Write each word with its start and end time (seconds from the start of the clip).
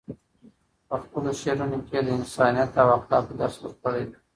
په 0.87 0.95
خپلو 1.03 1.29
شعرونو 1.41 1.77
کې 1.87 1.93
یې 1.99 2.01
د 2.05 2.07
انسانیت 2.17 2.71
او 2.81 2.87
اخلاقو 2.97 3.37
درس 3.41 3.55
ورکړی 3.59 4.03
دی. 4.09 4.17